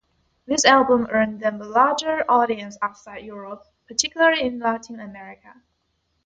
This 0.47 0.65
album 0.65 1.05
earned 1.11 1.41
them 1.41 1.61
a 1.61 1.65
larger 1.65 2.25
audience 2.27 2.75
outside 2.81 3.23
Europe, 3.23 3.63
particularly 3.87 4.41
in 4.41 4.57
Latin 4.57 4.99
America. 4.99 5.61